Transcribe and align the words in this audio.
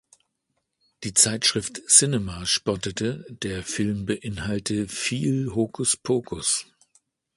Die 1.03 1.13
Zeitschrift 1.13 1.83
"Cinema" 1.87 2.43
spottete, 2.47 3.23
der 3.29 3.61
Film 3.61 4.07
beinhalte 4.07 4.87
"„viel 4.87 5.53
Hokuspokus“". 5.53 6.65